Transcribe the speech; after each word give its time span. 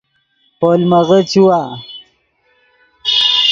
پولمغے 0.59 1.19
چیوا 1.31 1.61